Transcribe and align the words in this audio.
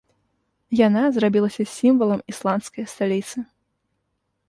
Яна 0.87 1.03
зрабілася 1.19 1.63
сімвалам 1.75 2.25
ісландскай 2.35 2.91
сталіцы. 2.97 3.37